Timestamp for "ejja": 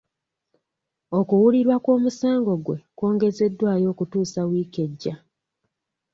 4.85-5.15